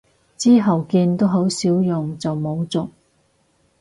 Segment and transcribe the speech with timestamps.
[0.35, 2.89] 之後見都好少用就冇續